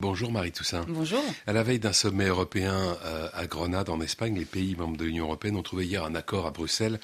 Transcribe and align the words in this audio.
Bonjour 0.00 0.30
Marie 0.30 0.52
Toussaint. 0.52 0.86
Bonjour. 0.88 1.24
À 1.48 1.52
la 1.52 1.64
veille 1.64 1.80
d'un 1.80 1.92
sommet 1.92 2.26
européen 2.26 2.96
euh, 3.04 3.28
à 3.32 3.48
Grenade 3.48 3.88
en 3.88 4.00
Espagne, 4.00 4.38
les 4.38 4.44
pays 4.44 4.76
membres 4.76 4.96
de 4.96 5.04
l'Union 5.04 5.24
européenne 5.24 5.56
ont 5.56 5.62
trouvé 5.64 5.86
hier 5.86 6.04
un 6.04 6.14
accord 6.14 6.46
à 6.46 6.52
Bruxelles 6.52 7.00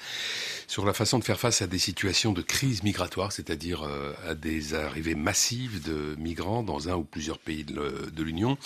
sur 0.67 0.85
la 0.85 0.93
façon 0.93 1.19
de 1.19 1.25
faire 1.25 1.37
face 1.37 1.61
à 1.61 1.67
des 1.67 1.77
situations 1.77 2.31
de 2.31 2.41
crise 2.41 2.83
migratoire, 2.83 3.33
c'est-à-dire 3.33 3.83
euh, 3.83 4.13
à 4.25 4.33
des 4.33 4.75
arrivées 4.75 5.13
massives 5.13 5.83
de 5.83 6.15
migrants 6.17 6.63
dans 6.63 6.87
un 6.87 6.95
ou 6.95 7.03
plusieurs 7.03 7.37
pays 7.37 7.65
de 7.65 8.23
l'Union. 8.23 8.57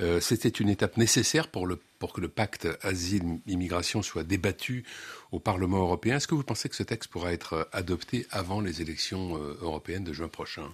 Euh, 0.00 0.18
c'était 0.18 0.48
une 0.48 0.70
étape 0.70 0.96
nécessaire 0.96 1.46
pour, 1.46 1.64
le, 1.64 1.78
pour 2.00 2.12
que 2.12 2.20
le 2.20 2.28
pacte 2.28 2.66
asile-immigration 2.82 4.02
soit 4.02 4.24
débattu 4.24 4.82
au 5.30 5.38
Parlement 5.38 5.78
européen. 5.78 6.16
Est-ce 6.16 6.26
que 6.26 6.34
vous 6.34 6.42
pensez 6.42 6.68
que 6.68 6.74
ce 6.74 6.82
texte 6.82 7.12
pourra 7.12 7.32
être 7.32 7.68
adopté 7.70 8.26
avant 8.32 8.60
les 8.60 8.82
élections 8.82 9.36
européennes 9.62 10.02
de 10.02 10.12
juin 10.12 10.26
prochain? 10.26 10.64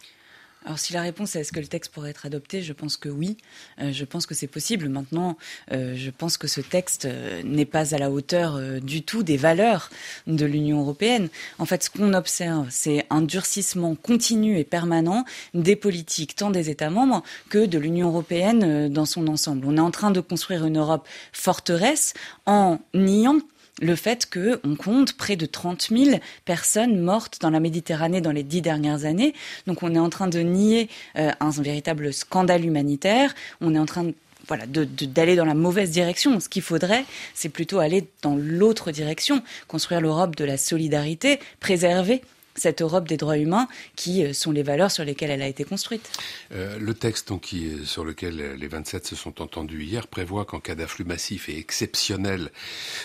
Alors 0.65 0.79
si 0.79 0.95
la 0.95 1.03
réponse 1.03 1.37
est 1.37 1.41
est-ce 1.41 1.53
que 1.53 1.61
le 1.61 1.67
texte 1.67 1.93
pourrait 1.93 2.11
être 2.11 2.25
adopté, 2.25 2.63
je 2.63 2.73
pense 2.73 2.97
que 2.97 3.11
oui. 3.11 3.37
Euh, 3.81 3.93
je 3.93 4.05
pense 4.07 4.25
que 4.25 4.35
c'est 4.35 4.47
possible. 4.47 4.89
Maintenant, 4.89 5.37
euh, 5.73 5.95
je 5.95 6.11
pense 6.11 6.39
que 6.39 6.47
ce 6.47 6.63
texte 6.63 7.05
euh, 7.05 7.43
n'est 7.43 7.67
pas 7.67 7.95
à 7.95 7.99
la 7.99 8.11
hauteur 8.11 8.59
du 8.81 9.03
tout 9.03 9.23
des 9.23 9.37
valeurs 9.37 9.91
de 10.27 10.47
l'Union 10.47 10.81
européenne. 10.81 11.29
En 11.59 11.67
fait, 11.67 11.85
ce 11.85 11.91
qu'on 11.91 12.15
observe, 12.15 12.67
c'est 12.71 13.07
un 13.11 13.21
durcissement 13.21 13.95
continu 13.95 14.59
et 14.59 14.65
permanent 14.65 15.25
des 15.53 15.77
politiques, 15.77 16.37
tant 16.37 16.51
des 16.51 16.71
États 16.71 16.91
membres 16.91 17.23
que 17.51 17.67
de 17.67 17.79
l'Union 17.79 18.09
européenne 18.09 18.89
dans 18.89 19.07
son 19.07 19.29
ensemble. 19.29 19.67
On 19.67 19.77
est 19.77 19.81
en 19.81 19.91
train 19.91 20.11
de 20.11 20.21
construire 20.21 20.65
une 20.65 20.79
Europe 20.79 21.07
forteresse 21.33 22.15
en 22.47 22.79
niant 22.95 23.41
le 23.81 23.97
fait 23.97 24.29
qu'on 24.31 24.77
compte 24.77 25.15
près 25.15 25.37
de 25.37 25.47
30 25.47 25.89
000 25.91 26.19
personnes 26.45 27.01
mortes 27.01 27.39
dans 27.41 27.51
la 27.51 27.61
Méditerranée 27.61 28.21
dans 28.21 28.33
les 28.33 28.43
dix 28.43 28.63
dernières 28.63 29.05
années. 29.05 29.35
Donc 29.67 29.83
on 29.83 29.95
est 29.95 29.99
en 29.99 30.11
train 30.11 30.29
de 30.29 30.41
nier 30.41 30.89
euh, 31.17 31.33
un 31.41 31.51
véritable 31.51 32.13
scandale 32.13 32.65
humanitaire. 32.65 33.35
On 33.61 33.75
est 33.75 33.79
en 33.79 33.87
train 33.87 34.07
voilà, 34.47 34.65
d'aller 34.67 35.37
dans 35.37 35.45
la 35.45 35.55
mauvaise 35.55 35.91
direction. 35.91 36.39
Ce 36.41 36.49
qu'il 36.49 36.63
faudrait, 36.63 37.05
c'est 37.35 37.49
plutôt 37.49 37.79
aller 37.79 38.07
dans 38.23 38.37
l'autre 38.37 38.91
direction, 38.91 39.43
construire 39.69 40.01
l'Europe 40.01 40.37
de 40.37 40.45
la 40.45 40.57
solidarité, 40.57 41.41
préserver 41.61 42.23
cette 42.57 42.83
Europe 42.83 43.09
des 43.09 43.17
droits 43.17 43.39
humains 43.39 43.69
qui 43.97 44.25
euh, 44.25 44.33
sont 44.33 44.53
les 44.53 44.63
valeurs 44.63 44.91
sur 44.91 45.05
lesquelles 45.05 45.31
elle 45.31 45.43
a 45.43 45.49
été 45.49 45.65
construite. 45.65 46.11
Euh, 46.53 46.79
le 46.79 46.95
texte 46.95 47.29
donc, 47.29 47.43
qui, 47.43 47.85
sur 47.85 48.05
lequel 48.05 48.55
les 48.55 48.69
27 48.69 49.07
se 49.07 49.17
sont 49.17 49.41
entendus 49.43 49.85
hier 49.85 50.07
prévoit 50.07 50.45
qu'en 50.45 50.61
cas 50.61 50.75
d'afflux 50.75 51.05
massif 51.05 51.49
et 51.49 51.59
exceptionnel 51.59 52.51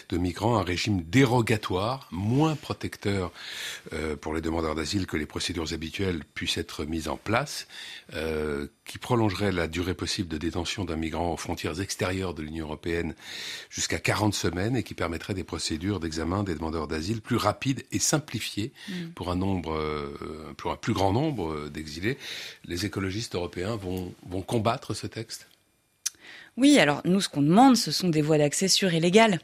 de 0.10 0.18
migrants, 0.18 0.58
un 0.58 0.64
régime 0.64 1.02
dérogatoire, 1.04 2.08
moins 2.12 2.56
protecteur 2.56 3.32
euh, 3.94 4.16
pour 4.16 4.34
les 4.34 4.42
demandeurs 4.42 4.76
d'asile 4.76 5.06
que 5.06 5.18
les 5.18 5.26
procédures 5.26 5.74
habituelles, 5.74 6.24
puisse 6.34 6.58
être 6.58 6.86
mis 6.86 7.08
en 7.08 7.18
place, 7.18 7.68
euh, 8.14 8.68
qui 8.86 8.98
prolongerait 8.98 9.52
la 9.52 9.68
durée 9.68 9.94
possible 9.94 10.30
de 10.30 10.38
détention 10.38 10.86
d'un 10.86 10.96
migrant 10.96 11.34
aux 11.34 11.38
frontières 11.38 11.80
extérieures 11.80 12.34
de 12.34 12.42
l'Union 12.42 12.66
européenne 12.66 13.14
jusqu'à 13.70 14.00
40 14.00 14.34
semaines 14.34 14.76
et 14.76 14.84
qui 14.84 14.94
permettrait 14.94 15.34
des 15.34 15.44
procédures 15.44 16.00
d'examen 16.00 16.44
des 16.44 16.56
demandeurs 16.56 16.88
d'asile 16.88 17.22
plus 17.22 17.36
rapides 17.36 17.84
et 17.92 18.00
simplifiées 18.00 18.72
mm. 18.88 19.10
pour 19.16 19.32
un 19.32 19.39
euh, 19.74 20.54
un 20.66 20.76
plus 20.76 20.94
grand 20.94 21.14
nombre 21.14 21.70
d'exilés. 21.70 22.18
Les 22.66 22.86
écologistes 22.86 23.36
européens 23.36 23.76
vont 23.76 24.42
combattre 24.42 24.94
ce 24.94 25.08
texte? 25.08 25.48
Oui, 26.58 26.80
alors 26.80 27.02
nous, 27.06 27.22
ce 27.22 27.30
qu'on 27.30 27.42
demande, 27.42 27.78
ce 27.78 27.92
sont 27.92 28.10
des 28.10 28.22
voies 28.22 28.38
d'accès 28.38 28.68
sûres 28.68 28.94
et 28.94 29.00
légales. 29.00 29.40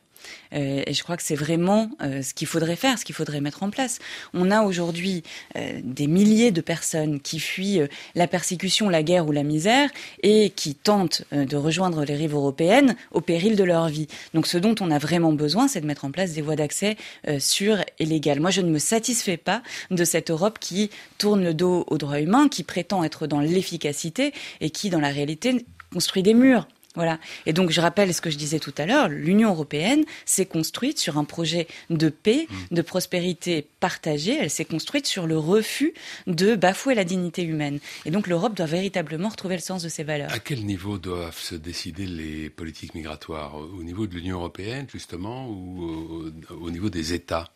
Euh, 0.54 0.84
et 0.86 0.94
je 0.94 1.04
crois 1.04 1.18
que 1.18 1.24
c'est 1.24 1.36
vraiment 1.36 1.90
euh, 2.02 2.22
ce 2.22 2.34
qu'il 2.34 2.48
faudrait 2.48 2.76
faire, 2.76 2.98
ce 2.98 3.06
qu'il 3.06 3.16
faudrait 3.16 3.42
mettre 3.42 3.64
en 3.64 3.70
place. 3.70 4.00
On 4.34 4.52
a 4.52 4.64
aujourd'hui 4.64 5.24
euh, 5.58 5.80
des 5.84 6.08
milliers 6.08 6.52
de 6.52 6.62
personnes 6.62 7.20
qui 7.20 7.40
fuient 7.40 7.82
la 8.16 8.28
persécution, 8.28 8.90
la 8.90 9.04
guerre 9.04 9.28
ou 9.28 9.32
la 9.32 9.44
misère 9.44 9.90
et 10.24 10.50
qui 10.50 10.76
tentent 10.76 11.24
de 11.32 11.58
rejoindre 11.58 12.06
les 12.06 12.16
rives 12.16 12.34
européennes 12.34 12.96
au 13.12 13.22
péril 13.22 13.56
de 13.56 13.64
leur 13.64 13.88
vie. 13.90 14.08
Donc 14.34 14.48
ce 14.48 14.58
dont 14.58 14.76
on 14.80 14.92
a 14.92 14.98
vraiment 14.98 15.34
besoin, 15.34 15.68
c'est 15.68 15.82
de 15.82 15.88
mettre 15.88 16.06
en 16.06 16.12
place 16.12 16.34
des 16.34 16.42
voies 16.42 16.56
d'accès 16.56 16.98
sûres 17.40 17.84
et 18.00 18.06
légales. 18.06 18.40
Moi, 18.40 18.52
je 18.52 18.62
ne 18.62 18.70
me 18.70 18.80
satisfais 18.80 19.38
pas 19.38 19.62
de 19.92 20.04
cette 20.04 20.32
Europe 20.32 20.60
qui 20.60 20.90
tourne 21.18 21.44
le 21.44 21.54
dos 21.54 21.86
aux 21.88 21.98
droits 21.98 22.20
humains, 22.20 22.48
qui 22.48 22.64
prétend 22.64 23.04
être 23.04 23.28
dans 23.28 23.40
l'efficacité 23.40 24.34
et 24.62 24.70
qui, 24.70 24.90
dans 24.90 25.00
la 25.00 25.10
réalité, 25.10 25.66
construit 25.96 26.24
des 26.24 26.34
murs 26.34 26.68
voilà. 26.96 27.20
Et 27.46 27.54
donc, 27.54 27.72
je 27.72 27.82
rappelle 27.82 28.14
ce 28.14 28.22
que 28.22 28.30
je 28.30 28.38
disais 28.38 28.60
tout 28.60 28.74
à 28.78 28.86
l'heure, 28.86 29.10
l'Union 29.10 29.50
européenne 29.50 30.04
s'est 30.26 30.46
construite 30.46 30.98
sur 30.98 31.18
un 31.18 31.26
projet 31.26 31.68
de 31.90 32.10
paix, 32.10 32.48
mmh. 32.50 32.76
de 32.76 32.82
prospérité 32.82 33.68
partagée. 33.80 34.38
Elle 34.40 34.50
s'est 34.50 34.66
construite 34.66 35.06
sur 35.06 35.28
le 35.28 35.38
refus 35.38 35.94
de 36.26 36.56
bafouer 36.56 36.96
la 36.96 37.04
dignité 37.04 37.44
humaine. 37.44 37.80
Et 38.06 38.12
donc, 38.12 38.28
l'Europe 38.28 38.56
doit 38.56 38.66
véritablement 38.66 39.30
retrouver 39.30 39.56
le 39.56 39.62
sens 39.62 39.84
de 39.84 39.90
ses 39.90 40.04
valeurs. 40.04 40.32
À 40.32 40.40
quel 40.40 40.66
niveau 40.66 40.98
doivent 40.98 41.38
se 41.38 41.56
décider 41.56 42.06
les 42.06 42.50
politiques 42.50 42.96
migratoires? 42.96 43.56
Au 43.56 43.84
niveau 43.84 44.08
de 44.08 44.16
l'Union 44.16 44.38
européenne, 44.38 44.88
justement, 44.92 45.50
ou 45.50 46.32
au 46.50 46.72
niveau 46.72 46.90
des 46.90 47.14
États? 47.14 47.52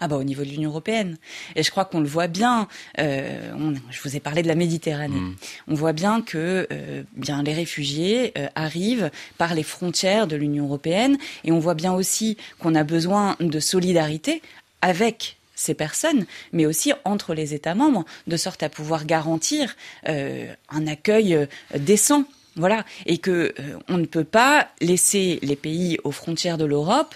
Ah 0.00 0.08
bah 0.08 0.16
au 0.16 0.24
niveau 0.24 0.44
de 0.44 0.48
l'Union 0.48 0.70
européenne. 0.70 1.16
Et 1.56 1.62
je 1.62 1.70
crois 1.70 1.84
qu'on 1.84 2.00
le 2.00 2.06
voit 2.06 2.28
bien. 2.28 2.68
Euh, 2.98 3.74
je 3.90 4.00
vous 4.02 4.16
ai 4.16 4.20
parlé 4.20 4.42
de 4.42 4.48
la 4.48 4.54
Méditerranée. 4.54 5.14
Mm. 5.14 5.36
On 5.68 5.74
voit 5.74 5.92
bien 5.92 6.22
que 6.22 6.66
euh, 6.70 7.02
bien 7.16 7.42
les 7.42 7.54
réfugiés 7.54 8.32
euh, 8.38 8.46
arrivent 8.54 9.10
par 9.38 9.54
les 9.54 9.62
frontières 9.62 10.26
de 10.26 10.36
l'Union 10.36 10.66
européenne, 10.66 11.18
et 11.44 11.52
on 11.52 11.58
voit 11.58 11.74
bien 11.74 11.92
aussi 11.92 12.36
qu'on 12.58 12.74
a 12.74 12.84
besoin 12.84 13.36
de 13.40 13.60
solidarité 13.60 14.42
avec 14.82 15.36
ces 15.54 15.74
personnes, 15.74 16.26
mais 16.52 16.66
aussi 16.66 16.92
entre 17.04 17.34
les 17.34 17.52
États 17.52 17.74
membres, 17.74 18.04
de 18.28 18.36
sorte 18.36 18.62
à 18.62 18.68
pouvoir 18.68 19.06
garantir 19.06 19.74
un 20.04 20.86
accueil 20.86 21.48
décent 21.76 22.24
voilà, 22.54 22.84
et 23.06 23.18
que 23.18 23.52
on 23.88 23.98
ne 23.98 24.06
peut 24.06 24.22
pas 24.22 24.68
laisser 24.80 25.40
les 25.42 25.56
pays 25.56 25.98
aux 26.04 26.12
frontières 26.12 26.58
de 26.58 26.64
l'Europe 26.64 27.12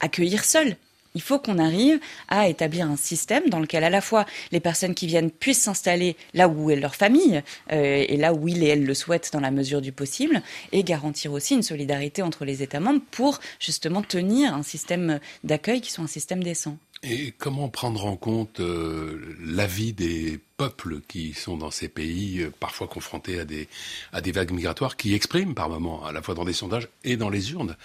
accueillir 0.00 0.44
seuls. 0.44 0.76
Il 1.16 1.22
faut 1.22 1.38
qu'on 1.38 1.58
arrive 1.58 1.98
à 2.28 2.46
établir 2.46 2.86
un 2.86 2.96
système 2.96 3.48
dans 3.48 3.58
lequel 3.58 3.84
à 3.84 3.88
la 3.88 4.02
fois 4.02 4.26
les 4.52 4.60
personnes 4.60 4.94
qui 4.94 5.06
viennent 5.06 5.30
puissent 5.30 5.62
s'installer 5.62 6.14
là 6.34 6.46
où 6.46 6.70
est 6.70 6.76
leur 6.76 6.94
famille 6.94 7.42
euh, 7.72 8.04
et 8.06 8.18
là 8.18 8.34
où 8.34 8.48
ils 8.48 8.62
et 8.62 8.66
elles 8.66 8.84
le 8.84 8.92
souhaitent 8.92 9.30
dans 9.32 9.40
la 9.40 9.50
mesure 9.50 9.80
du 9.80 9.92
possible 9.92 10.42
et 10.72 10.84
garantir 10.84 11.32
aussi 11.32 11.54
une 11.54 11.62
solidarité 11.62 12.20
entre 12.20 12.44
les 12.44 12.62
États 12.62 12.80
membres 12.80 13.00
pour 13.10 13.40
justement 13.58 14.02
tenir 14.02 14.52
un 14.52 14.62
système 14.62 15.18
d'accueil 15.42 15.80
qui 15.80 15.90
soit 15.90 16.04
un 16.04 16.06
système 16.06 16.44
décent. 16.44 16.76
Et 17.02 17.32
comment 17.38 17.70
prendre 17.70 18.04
en 18.04 18.16
compte 18.16 18.60
euh, 18.60 19.36
l'avis 19.42 19.94
des 19.94 20.38
peuples 20.58 21.00
qui 21.08 21.32
sont 21.32 21.56
dans 21.56 21.70
ces 21.70 21.88
pays, 21.88 22.42
euh, 22.42 22.52
parfois 22.60 22.88
confrontés 22.88 23.40
à 23.40 23.46
des, 23.46 23.68
à 24.12 24.20
des 24.20 24.32
vagues 24.32 24.52
migratoires, 24.52 24.98
qui 24.98 25.14
expriment 25.14 25.54
par 25.54 25.70
moments, 25.70 26.04
à 26.04 26.12
la 26.12 26.20
fois 26.20 26.34
dans 26.34 26.44
des 26.44 26.52
sondages 26.52 26.88
et 27.04 27.16
dans 27.16 27.30
les 27.30 27.52
urnes, 27.52 27.76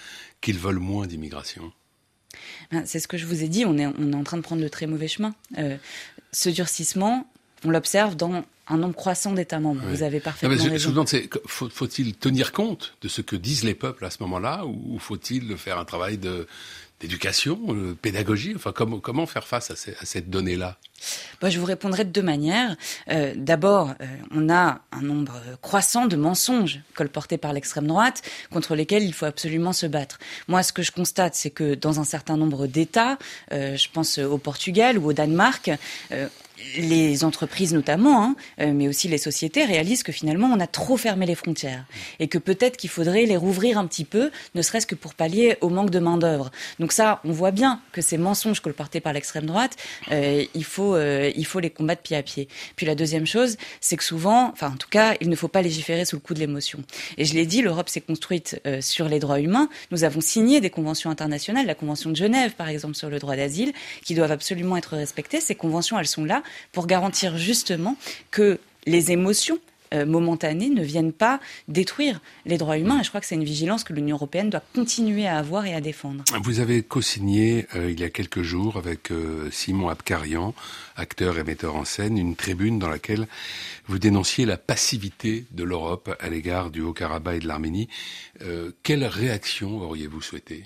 qu'ils 0.42 0.60
veulent 0.60 0.80
moins 0.80 1.08
d'immigration? 1.08 1.72
C'est 2.86 3.00
ce 3.00 3.08
que 3.08 3.18
je 3.18 3.26
vous 3.26 3.44
ai 3.44 3.48
dit, 3.48 3.66
on 3.66 3.78
est, 3.78 3.86
on 3.86 4.12
est 4.12 4.16
en 4.16 4.24
train 4.24 4.38
de 4.38 4.42
prendre 4.42 4.62
le 4.62 4.70
très 4.70 4.88
mauvais 4.88 5.08
chemin. 5.08 5.34
Euh, 5.58 5.78
ce 6.32 6.50
durcissement, 6.50 7.28
on 7.66 7.70
l'observe 7.70 8.16
dans 8.16 8.44
un 8.68 8.78
nombre 8.78 8.96
croissant 8.96 9.34
d'États 9.34 9.60
membres. 9.60 9.82
Vous 9.86 10.04
avez 10.04 10.20
parfaitement 10.20 10.56
non, 10.56 10.64
mais 10.64 10.80
je, 10.80 10.90
raison. 10.90 11.06
faut-il 11.70 12.16
tenir 12.16 12.52
compte 12.52 12.96
de 13.02 13.08
ce 13.08 13.22
que 13.22 13.36
disent 13.36 13.64
les 13.64 13.76
peuples 13.76 14.06
à 14.06 14.10
ce 14.10 14.18
moment-là, 14.22 14.66
ou 14.66 14.98
faut-il 15.00 15.58
faire 15.58 15.78
un 15.78 15.86
travail 15.86 16.18
d'éducation, 17.00 17.58
de 17.74 17.94
pédagogie 17.94 18.54
Enfin, 18.56 18.72
comment, 18.72 19.00
comment 19.00 19.26
faire 19.26 19.48
face 19.48 19.72
à, 19.72 19.74
à 19.74 20.06
cette 20.06 20.30
donnée-là? 20.30 20.78
Je 21.50 21.60
vous 21.60 21.66
répondrai 21.66 22.06
de 22.06 22.10
deux 22.10 22.22
manières. 22.22 22.76
Euh, 23.10 23.34
D'abord, 23.36 23.94
euh, 24.02 24.06
on 24.36 24.50
a 24.50 24.82
un 24.92 25.02
nombre 25.02 25.34
croissant 25.62 26.06
de 26.06 26.16
mensonges 26.16 26.82
colportés 26.94 27.38
par 27.38 27.54
l'extrême 27.54 27.88
droite 27.88 28.22
contre 28.52 28.76
lesquels 28.76 29.04
il 29.04 29.14
faut 29.14 29.26
absolument 29.26 29.74
se 29.74 29.86
battre. 29.86 30.20
Moi, 30.48 30.62
ce 30.64 30.72
que 30.74 30.84
je 30.84 30.92
constate, 30.92 31.36
c'est 31.36 31.50
que 31.50 31.74
dans 31.74 32.00
un 32.00 32.04
certain 32.04 32.38
nombre 32.38 32.68
d'États, 32.68 33.18
euh, 33.52 33.76
je 33.76 33.88
pense 33.92 34.18
au 34.20 34.38
Portugal 34.38 34.98
ou 34.98 35.10
au 35.10 35.14
Danemark, 35.14 35.72
les 36.78 37.24
entreprises 37.24 37.74
notamment, 37.74 38.24
hein, 38.24 38.36
euh, 38.60 38.72
mais 38.74 38.88
aussi 38.88 39.08
les 39.08 39.18
sociétés 39.18 39.66
réalisent 39.66 40.04
que 40.04 40.12
finalement 40.12 40.48
on 40.48 40.60
a 40.60 40.68
trop 40.68 40.98
fermé 40.98 41.26
les 41.26 41.36
frontières 41.36 41.86
et 42.20 42.28
que 42.28 42.38
peut-être 42.38 42.78
qu'il 42.78 42.90
faudrait 42.90 43.26
les 43.26 43.38
rouvrir 43.38 43.78
un 43.78 43.86
petit 43.88 44.06
peu, 44.06 44.32
ne 44.56 44.62
serait-ce 44.62 44.88
que 44.88 44.96
pour 44.96 45.14
pallier 45.14 45.58
au 45.62 45.70
manque 45.70 45.90
de 45.90 46.00
main 46.00 46.18
d'œuvre. 46.18 46.52
Donc 46.80 46.92
ça, 46.92 47.22
on 47.26 47.32
voit 47.32 47.52
bien 47.52 47.82
que 47.92 48.02
ces 48.02 48.18
mensonges 48.18 48.60
colportés 48.60 49.00
par 49.00 49.14
l'extrême 49.14 49.46
droite, 49.46 49.76
euh, 50.12 50.44
il 50.54 50.64
faut 50.64 50.96
euh, 50.96 51.32
il 51.36 51.46
faut 51.46 51.60
les 51.60 51.70
combattre 51.70 52.02
pied 52.02 52.18
à 52.18 52.24
pied. 52.24 52.48
Puis 52.76 52.86
la 52.86 52.96
deuxième 52.96 53.26
chose, 53.26 53.58
c'est 53.80 53.98
que 53.98 54.04
souvent, 54.04 54.50
enfin 54.52 54.72
en 54.74 54.78
tout 54.78 54.90
cas, 54.90 55.16
il 55.22 55.30
ne 55.30 55.36
faut 55.36 55.48
pas 55.48 55.62
légiférer 55.62 56.06
sous 56.06 56.16
le 56.16 56.22
coup 56.22 56.34
de 56.34 56.40
l'émotion. 56.40 56.80
Et 57.18 57.26
je 57.26 57.34
l'ai 57.34 57.46
dit, 57.46 57.62
l'Europe 57.62 57.90
s'est 57.90 58.02
construite 58.02 58.62
sur 58.82 59.08
les 59.08 59.20
droits 59.20 59.40
humains. 59.40 59.70
Nous 59.92 60.04
avons 60.04 60.22
signé 60.22 60.62
des 60.62 60.70
conventions 60.70 61.10
internationales, 61.10 61.66
la 61.66 61.76
convention 61.76 62.10
de 62.10 62.16
Genève 62.16 62.54
par 62.54 62.70
exemple 62.70 62.96
sur 62.96 63.10
le 63.10 63.20
droit 63.20 63.36
d'asile, 63.36 63.74
qui 64.04 64.16
doivent 64.16 64.32
absolument 64.32 64.78
être 64.78 64.96
respectées. 64.96 65.42
Ces 65.42 65.56
conventions, 65.56 66.00
elles 66.00 66.08
sont 66.08 66.26
là 66.26 66.44
pour 66.72 66.88
garantir 66.88 67.38
justement 67.38 67.98
que 68.32 68.60
les 68.86 69.12
émotions 69.12 69.60
momentanée 70.06 70.70
ne 70.70 70.82
vienne 70.82 71.12
pas 71.12 71.42
détruire 71.68 72.22
les 72.46 72.58
droits 72.58 72.78
humains. 72.78 73.02
Et 73.02 73.04
je 73.04 73.10
crois 73.10 73.20
que 73.20 73.28
c'est 73.28 73.36
une 73.36 73.44
vigilance 73.44 73.84
que 73.84 73.92
l'Union 73.92 74.16
européenne 74.16 74.50
doit 74.50 74.64
continuer 74.74 75.28
à 75.28 75.38
avoir 75.38 75.66
et 75.66 75.74
à 75.74 75.82
défendre. 75.82 76.24
Vous 76.44 76.62
avez 76.62 76.82
co-signé 76.82 77.68
il 77.76 78.00
y 78.00 78.06
a 78.06 78.10
quelques 78.10 78.42
jours 78.42 78.78
avec 78.78 79.10
Simon 79.52 79.90
Abkarian, 79.90 80.54
acteur 80.96 81.38
et 81.38 81.44
metteur 81.44 81.76
en 81.76 81.84
scène, 81.84 82.18
une 82.18 82.38
tribune 82.38 82.80
dans 82.80 82.88
laquelle 82.88 83.28
vous 83.88 84.00
dénonciez 84.00 84.46
la 84.46 84.56
passivité 84.56 85.46
de 85.52 85.66
l'Europe 85.66 86.16
à 86.22 86.30
l'égard 86.30 86.70
du 86.70 86.80
Haut-Karabakh 86.80 87.36
et 87.36 87.40
de 87.42 87.48
l'Arménie. 87.50 87.90
quelle 88.84 89.04
réaction 89.04 89.82
auriez-vous 89.82 90.22
souhaité 90.22 90.64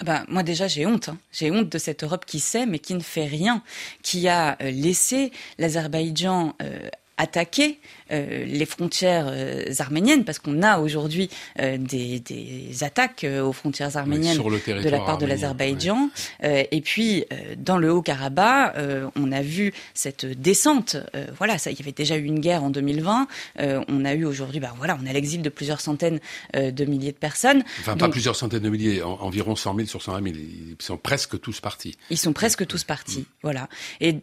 ah 0.00 0.04
bah, 0.04 0.24
moi 0.28 0.42
déjà 0.42 0.68
j'ai 0.68 0.86
honte, 0.86 1.08
hein. 1.08 1.18
j'ai 1.32 1.50
honte 1.50 1.68
de 1.68 1.78
cette 1.78 2.04
Europe 2.04 2.24
qui 2.26 2.40
sait 2.40 2.66
mais 2.66 2.78
qui 2.78 2.94
ne 2.94 3.00
fait 3.00 3.26
rien, 3.26 3.62
qui 4.02 4.28
a 4.28 4.56
euh, 4.62 4.70
laissé 4.70 5.32
l'Azerbaïdjan 5.58 6.54
euh, 6.62 6.88
attaquer 7.20 7.78
euh, 8.12 8.44
les 8.44 8.64
frontières 8.64 9.26
euh, 9.28 9.64
arméniennes, 9.78 10.24
parce 10.24 10.38
qu'on 10.38 10.62
a 10.62 10.78
aujourd'hui 10.78 11.28
euh, 11.60 11.76
des, 11.76 12.18
des, 12.18 12.82
attaques 12.82 13.26
aux 13.44 13.52
frontières 13.52 13.96
arméniennes 13.96 14.38
de 14.38 14.88
la 14.88 15.00
part 15.00 15.18
de 15.18 15.26
l'Azerbaïdjan. 15.26 16.08
et 16.42 16.80
puis, 16.80 17.24
dans 17.58 17.76
le 17.76 17.92
Haut-Karabakh, 17.92 18.74
on 19.16 19.32
a 19.32 19.42
vu 19.42 19.72
cette 19.92 20.24
descente. 20.24 20.96
voilà, 21.36 21.58
ça, 21.58 21.70
il 21.70 21.78
y 21.78 21.82
avait 21.82 21.92
déjà 21.92 22.16
eu 22.16 22.24
une 22.24 22.40
guerre 22.40 22.64
en 22.64 22.70
2020. 22.70 23.26
on 23.58 24.04
a 24.04 24.14
eu 24.14 24.24
aujourd'hui, 24.24 24.60
bah, 24.60 24.72
voilà, 24.76 24.98
on 25.02 25.06
a 25.06 25.12
l'exil 25.12 25.42
de 25.42 25.50
plusieurs 25.50 25.80
centaines 25.80 26.20
de 26.54 26.84
milliers 26.84 27.12
de 27.12 27.18
personnes. 27.18 27.62
Enfin, 27.80 27.96
pas 27.96 28.08
plusieurs 28.08 28.36
centaines 28.36 28.62
de 28.62 28.70
milliers, 28.70 29.02
environ 29.02 29.56
100 29.56 29.74
000 29.74 29.86
sur 29.88 30.02
120 30.02 30.22
000. 30.22 30.36
Ils 30.36 30.82
sont 30.82 30.96
presque 30.96 31.38
tous 31.40 31.60
partis. 31.60 31.96
Ils 32.08 32.18
sont 32.18 32.32
presque 32.32 32.66
tous 32.66 32.84
partis, 32.84 33.26
voilà. 33.42 33.68
Et 34.00 34.16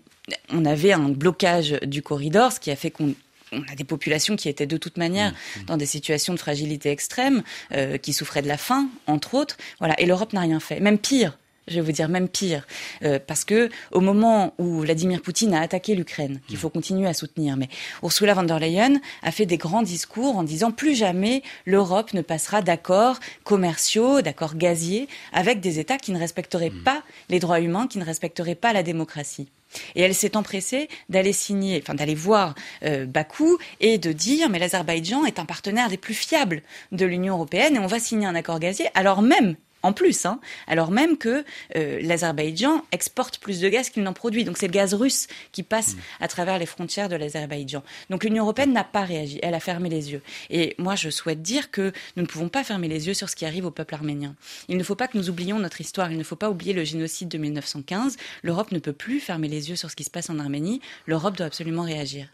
on 0.50 0.66
avait 0.66 0.92
un 0.92 1.10
blocage 1.10 1.78
du 1.84 2.02
corridor, 2.02 2.52
ce 2.52 2.60
qui 2.60 2.72
a 2.72 2.76
fait 2.76 2.92
qu'on 2.92 3.14
a 3.54 3.76
des 3.76 3.84
populations 3.84 4.36
qui 4.36 4.50
étaient 4.50 4.66
de 4.66 4.78
toute 4.78 4.98
manière 4.98 5.32
mmh, 5.32 5.60
mmh. 5.62 5.66
dans 5.66 5.78
des 5.78 5.86
situations 5.86 6.34
de 6.34 6.40
fragilité 6.40 6.90
extrême, 6.90 7.44
euh, 7.72 7.98
qui 7.98 8.14
souffraient 8.14 8.42
de 8.42 8.48
la 8.48 8.58
faim, 8.58 8.90
entre 9.08 9.36
autres. 9.36 9.58
Voilà. 9.80 10.00
Et 10.00 10.06
l'Europe 10.06 10.34
n'a 10.34 10.42
rien 10.42 10.60
fait. 10.60 10.80
Même 10.80 10.98
pire, 10.98 11.38
je 11.68 11.76
vais 11.76 11.82
vous 11.82 11.92
dire 11.92 12.10
même 12.10 12.30
pire, 12.30 12.66
euh, 13.04 13.20
parce 13.26 13.44
que 13.44 13.70
au 13.92 14.00
moment 14.00 14.54
où 14.58 14.80
Vladimir 14.80 15.22
Poutine 15.22 15.54
a 15.54 15.62
attaqué 15.62 15.96
l'Ukraine, 15.96 16.40
qu'il 16.48 16.58
faut 16.58 16.70
continuer 16.70 17.08
à 17.08 17.14
soutenir, 17.14 17.58
mais 17.58 17.70
Ursula 18.04 18.34
von 18.34 18.44
der 18.44 18.60
Leyen 18.60 19.00
a 19.24 19.32
fait 19.32 19.46
des 19.46 19.58
grands 19.58 19.82
discours 19.82 20.38
en 20.38 20.44
disant 20.44 20.72
plus 20.72 20.96
jamais 20.96 21.44
l'Europe 21.66 22.14
ne 22.14 22.22
passera 22.22 22.62
d'accords 22.62 23.20
commerciaux, 23.44 24.22
d'accords 24.22 24.56
gaziers 24.56 25.08
avec 25.34 25.60
des 25.60 25.80
États 25.80 25.98
qui 25.98 26.12
ne 26.12 26.20
respecteraient 26.20 26.72
pas 26.72 27.04
les 27.30 27.40
droits 27.40 27.60
humains, 27.60 27.88
qui 27.88 27.98
ne 27.98 28.06
respecteraient 28.06 28.56
pas 28.56 28.74
la 28.74 28.84
démocratie. 28.84 29.50
Et 29.96 30.02
elle 30.02 30.16
s'est 30.16 30.38
empressée 30.38 30.88
d'aller 31.10 31.34
signer, 31.34 31.80
enfin 31.82 31.94
d'aller 31.94 32.16
voir 32.16 32.56
euh, 32.84 33.06
Bakou 33.06 33.58
et 33.82 33.98
de 33.98 34.14
dire 34.14 34.50
mais 34.50 34.60
l'Azerbaïdjan 34.60 35.26
est 35.26 35.40
un 35.40 35.46
partenaire 35.46 35.90
des 35.90 35.98
plus 35.98 36.14
fiables 36.14 36.62
de 36.94 37.06
l'Union 37.06 37.36
européenne 37.36 37.76
et 37.76 37.80
on 37.80 37.88
va 37.88 38.00
signer 38.00 38.28
un 38.28 38.36
accord 38.36 38.60
gazier 38.60 38.88
alors 38.94 39.22
même 39.22 39.56
en 39.84 39.94
plus, 39.94 40.26
hein, 40.26 40.40
alors 40.68 40.92
même 40.92 41.18
que 41.18 41.46
euh, 41.76 42.00
l'Azerbaïdjan 42.02 42.84
exporte 42.92 43.40
plus 43.40 43.60
de 43.60 43.70
gaz 43.70 43.90
qu'il 43.90 44.04
n'en 44.04 44.14
produit. 44.14 44.44
Donc 44.44 44.58
c'est 44.58 44.68
le 44.68 44.74
gaz 44.74 44.94
russe 44.94 45.28
qui 45.52 45.64
passe 45.64 45.96
mmh. 45.96 46.00
à 46.22 46.28
travers 46.28 46.58
les 46.58 46.66
frontières 46.66 47.10
de 47.10 47.16
l'Azerbaïdjan. 47.16 47.84
Donc 48.10 48.24
l'Union 48.24 48.44
européenne 48.44 48.74
n'a 48.74 48.84
pas 48.84 49.04
réagi, 49.04 49.40
elle 49.44 49.54
a 49.54 49.60
fermé 49.60 49.90
les 49.90 50.12
yeux. 50.12 50.22
Et 50.50 50.76
moi 50.78 50.96
je 50.96 51.10
souhaite 51.10 51.42
dire 51.42 51.72
que 51.72 51.92
nous 52.16 52.24
ne 52.24 52.28
pouvons 52.28 52.50
pas 52.50 52.64
fermer 52.64 52.88
les 52.88 53.08
yeux 53.08 53.14
sur 53.14 53.30
ce 53.30 53.36
qui 53.36 53.46
arrive 53.46 53.66
au 53.66 53.72
peuple 53.72 53.94
arménien. 53.94 54.36
Il 54.68 54.78
ne 54.78 54.84
faut 54.84 54.96
pas 54.96 55.08
que 55.08 55.18
nous 55.18 55.30
oublions 55.30 55.60
notre 55.60 55.80
histoire, 55.80 56.12
il 56.12 56.18
ne 56.18 56.24
faut 56.24 56.36
pas 56.36 56.50
oublier 56.50 56.74
le 56.74 56.84
génocide 56.84 57.30
de 57.30 57.38
1915. 57.38 58.18
L'Europe 58.44 58.72
ne 58.72 58.80
peut 58.80 58.94
plus 58.94 59.20
fermer 59.20 59.48
les 59.48 59.70
yeux 59.70 59.76
sur 59.76 59.92
ce 59.92 59.96
qui 59.96 60.04
se 60.04 60.10
passe 60.10 60.30
en 60.30 60.40
Arménie. 60.40 60.82
L'Europe 61.06 61.38
doit 61.38 61.48
absolument 61.48 61.84
réagir. 61.84 62.28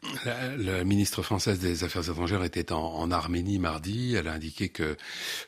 La, 0.58 0.84
ministre 0.84 1.24
française 1.24 1.60
des 1.60 1.84
Affaires 1.84 2.10
étrangères 2.10 2.44
était 2.44 2.72
en, 2.72 2.84
en 2.84 3.12
Arménie 3.12 3.60
mardi. 3.60 4.16
Elle 4.16 4.28
a 4.28 4.34
indiqué 4.34 4.70
que 4.70 4.98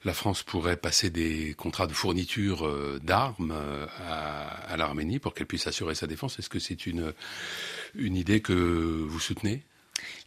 la 0.04 0.14
France 0.14 0.44
pourrait 0.44 0.78
passer 0.78 1.10
des 1.10 1.54
contrats 1.58 1.85
de 1.88 1.94
fourniture 1.94 2.66
euh, 2.66 3.00
d'armes 3.04 3.54
euh, 3.56 3.86
à, 4.08 4.78
l'Arménie 4.78 5.20
pour 5.20 5.34
qu'elle 5.34 5.48
puisse 5.48 5.68
assurer 5.68 5.96
sa 5.96 6.08
défense. 6.08 6.40
Est-ce 6.40 6.50
que 6.50 6.60
c'est 6.60 6.86
une, 6.86 7.14
une 7.96 8.16
idée 8.16 8.42
que 8.42 8.54
vous 8.54 9.20
soutenez? 9.20 9.64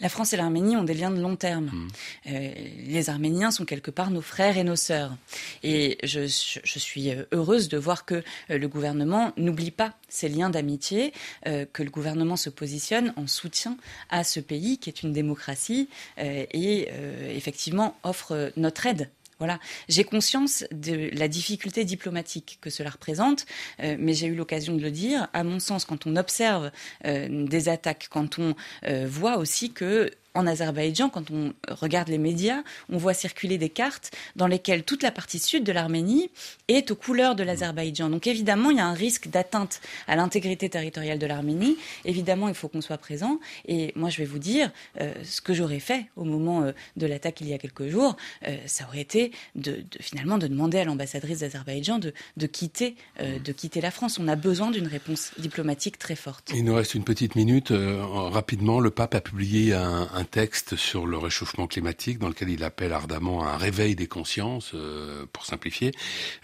La 0.01 0.09
France 0.09 0.33
et 0.33 0.37
l'Arménie 0.37 0.77
ont 0.77 0.83
des 0.83 0.95
liens 0.95 1.11
de 1.11 1.21
long 1.21 1.37
terme. 1.37 1.67
Mmh. 1.67 1.89
Euh, 2.29 2.55
les 2.87 3.11
Arméniens 3.11 3.51
sont 3.51 3.67
quelque 3.67 3.91
part 3.91 4.11
nos 4.11 4.23
frères 4.23 4.57
et 4.57 4.65
nos 4.65 4.77
sœurs. 4.77 5.15
Et 5.63 5.99
je, 6.03 6.21
je 6.27 6.79
suis 6.79 7.11
heureuse 7.33 7.69
de 7.69 7.77
voir 7.77 8.07
que 8.07 8.25
le 8.49 8.67
gouvernement 8.67 9.33
n'oublie 9.37 9.71
pas 9.71 9.95
ces 10.09 10.29
liens 10.29 10.49
d'amitié, 10.49 11.13
que 11.45 11.83
le 11.83 11.91
gouvernement 11.91 12.37
se 12.37 12.49
positionne 12.49 13.13
en 13.17 13.27
soutien 13.27 13.77
à 14.09 14.25
ce 14.25 14.41
pays 14.41 14.79
qui 14.79 14.89
est 14.89 15.03
une 15.03 15.13
démocratie 15.13 15.91
et 16.17 16.89
effectivement 17.37 17.99
offre 18.05 18.53
notre 18.57 18.87
aide 18.87 19.11
voilà, 19.39 19.59
j'ai 19.89 20.05
conscience 20.05 20.65
de 20.73 21.11
la 21.13 21.29
difficulté 21.29 21.85
diplomatique 21.85 22.59
que 22.61 22.71
cela 22.71 22.91
représente, 22.91 23.47
euh, 23.81 23.97
mais 23.99 24.13
j'ai 24.13 24.27
eu 24.27 24.35
l'occasion 24.35 24.75
de 24.75 24.83
le 24.83 24.91
dire. 24.91 25.29
À 25.33 25.45
mon 25.45 25.61
sens, 25.61 25.85
quand 25.85 26.07
on 26.07 26.17
observe 26.17 26.71
euh, 27.05 27.47
des 27.47 27.69
attaques, 27.69 28.09
quand 28.11 28.39
on 28.39 28.55
euh, 28.85 29.07
voit 29.09 29.37
aussi 29.37 29.73
que 29.73 30.11
en 30.39 30.47
Azerbaïdjan, 30.47 31.09
quand 31.09 31.31
on 31.33 31.53
regarde 31.69 32.09
les 32.09 32.19
médias, 32.19 32.63
on 32.91 32.97
voit 32.97 33.13
circuler 33.13 33.59
des 33.59 33.69
cartes 33.69 34.13
dans 34.37 34.47
lesquelles 34.47 34.85
toute 34.85 35.03
la 35.03 35.11
partie 35.11 35.41
sud 35.41 35.65
de 35.65 35.73
l'Arménie 35.73 36.31
est 36.69 36.93
aux 36.93 36.95
couleurs 36.95 37.35
de 37.35 37.43
l'Azerbaïdjan. 37.43 38.09
Donc 38.09 38.29
évidemment, 38.29 38.71
il 38.71 38.77
y 38.77 38.81
a 38.81 38.87
un 38.87 38.95
risque 38.95 39.29
d'atteinte 39.29 39.81
à 40.07 40.15
l'intégrité 40.15 40.69
territoriale 40.69 41.19
de 41.19 41.27
l'Arménie. 41.27 41.77
Évidemment, 42.05 42.47
il 42.49 42.55
faut 42.55 42.69
qu'on 42.69 42.81
soit 42.81 42.99
présent. 42.99 43.41
Et 43.67 43.93
moi, 43.97 44.11
je 44.11 44.19
vais 44.19 44.27
vous 44.27 44.39
dire, 44.39 44.71
euh, 45.01 45.13
ce 45.25 45.41
que 45.41 45.53
j'aurais 45.53 45.81
fait 45.81 46.07
au 46.15 46.23
moment 46.23 46.63
euh, 46.63 46.73
de 46.97 47.07
l'attaque 47.07 47.41
il 47.41 47.49
y 47.49 47.55
a 47.55 47.59
quelques 47.59 47.89
jours, 47.89 48.17
euh, 48.47 48.57
ça 48.67 48.85
aurait 48.87 49.01
été 49.01 49.33
de, 49.57 49.83
finalement 50.01 50.39
de 50.39 50.47
demander 50.47 50.79
à 50.79 50.85
l'ambassadrice 50.85 51.41
d'Azerbaïdjan 51.41 51.99
de, 51.99 52.47
quitter, 52.47 52.95
de 53.19 53.53
quitter 53.53 53.81
la 53.81 53.91
France. 53.91 54.21
On 54.21 54.29
a 54.29 54.37
besoin 54.37 54.71
d'une 54.71 54.87
réponse 54.87 55.33
diplomatique 55.39 55.99
très 55.99 56.15
forte. 56.15 56.53
Il 56.55 56.65
nous 56.65 56.75
reste 56.77 56.95
une 56.95 57.03
petite 57.03 57.35
minute. 57.35 57.73
rapidement, 57.73 58.79
le 58.79 58.91
pape 58.91 59.17
a 59.17 59.21
publié 59.21 59.73
un 59.75 60.25
texte 60.29 60.77
sur 60.77 61.07
le 61.07 61.19
réchauffement 61.19 61.67
climatique 61.67 62.19
dans 62.19 62.29
lequel 62.29 62.51
il 62.51 62.65
appelle 62.65 62.93
ardemment 62.93 63.45
à 63.45 63.53
un 63.53 63.57
réveil 63.57 63.95
des 63.95 64.07
consciences, 64.07 64.73
euh, 64.75 65.27
pour 65.33 65.45
simplifier. 65.45 65.93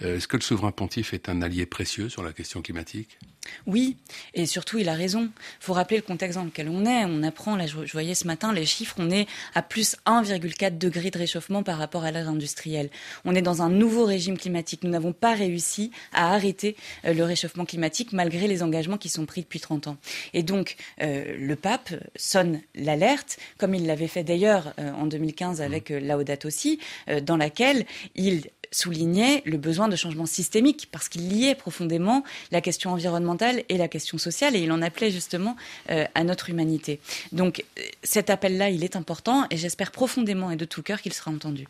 Euh, 0.03 0.17
est-ce 0.17 0.29
que 0.29 0.37
le 0.37 0.43
souverain 0.43 0.73
pontife 0.73 1.15
est 1.15 1.29
un 1.29 1.43
allié 1.43 1.67
précieux 1.67 2.09
sur 2.09 2.23
la 2.23 2.33
question 2.33 2.63
climatique? 2.63 3.19
Oui, 3.67 3.99
et 4.33 4.47
surtout 4.47 4.79
il 4.79 4.89
a 4.89 4.95
raison. 4.95 5.25
Il 5.61 5.65
faut 5.65 5.75
rappeler 5.75 5.99
le 5.99 6.03
contexte 6.03 6.39
dans 6.39 6.45
lequel 6.45 6.69
on 6.71 6.87
est. 6.87 7.05
On 7.05 7.23
apprend, 7.23 7.57
là 7.57 7.67
je, 7.67 7.77
voyais 7.93 8.15
ce 8.15 8.27
matin 8.27 8.55
les 8.55 8.65
chiffres, 8.65 8.97
on 8.99 9.11
est 9.11 9.27
à 9.55 9.61
plus 9.61 9.97
1,4 10.07 10.79
degré 10.79 11.11
de 11.11 11.19
réchauffement 11.19 11.63
par 11.63 11.77
rapport 11.77 12.05
à 12.05 12.11
l'ère 12.11 12.29
industrielle. 12.29 12.89
On 13.27 13.35
est 13.35 13.43
dans 13.43 13.61
un 13.61 13.69
nouveau 13.69 14.07
régime 14.07 14.39
climatique. 14.39 14.83
Nous 14.83 14.91
n'avons 14.91 15.13
pas 15.13 15.35
réussi 15.35 15.91
à 16.13 16.33
arrêter 16.33 16.75
euh, 17.05 17.13
le 17.13 17.23
réchauffement 17.23 17.67
climatique 17.67 18.13
malgré 18.15 18.49
les 18.49 18.63
engagements 18.63 18.97
qui 18.97 19.11
sont 19.11 19.27
pris 19.27 19.43
depuis 19.43 19.61
30 19.61 19.89
ans. 19.89 19.97
Et 20.33 20.43
donc 20.43 20.77
le 20.99 21.55
pape 21.55 21.93
sonne 22.17 22.61
l'alerte 22.75 23.39
comme 23.65 23.75
il 23.75 23.87
l'avait 23.87 24.09
fait 24.09 24.25
d'ailleurs 24.25 24.75
euh, 24.79 24.93
en 24.93 25.07
2015 25.07 25.63
avec 25.63 25.89
mmh. 25.89 25.95
euh, 25.95 26.01
Laudato 26.01 26.49
aussi, 26.49 26.79
euh, 27.09 27.23
dans 27.23 27.39
laquelle 27.39 27.87
il 28.15 28.43
soulignait 28.73 29.41
le 29.47 29.57
besoin 29.57 29.89
de 29.89 29.97
changement 29.97 30.27
systémique 30.27 30.89
parce 30.93 31.09
qu'il 31.09 31.31
liait 31.31 31.55
profondément 31.55 32.25
la 32.53 32.61
question 32.61 32.91
environnementale 32.91 33.65
et 33.71 33.79
la 33.79 33.89
question 33.89 34.19
sociale 34.19 34.55
et 34.55 34.59
il 34.59 34.71
en 34.71 34.83
appelait 34.83 35.13
justement 35.13 35.57
à 35.89 36.25
notre 36.25 36.51
humanité. 36.51 36.99
Donc 37.31 37.65
cet 38.03 38.31
appel-là, 38.31 38.71
il 38.71 38.83
est 38.83 38.97
important 38.97 39.47
et 39.51 39.57
j'espère 39.57 39.93
profondément 39.93 40.51
et 40.51 40.57
de 40.57 40.65
tout 40.65 40.83
cœur 40.83 41.01
qu'il 41.01 41.13
sera 41.13 41.31
entendu. 41.31 41.69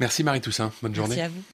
Merci 0.00 0.24
Marie 0.24 0.40
Toussaint, 0.40 0.72
bonne 0.80 0.94
journée. 0.94 1.16
Merci 1.16 1.26
à 1.26 1.28
vous. 1.28 1.42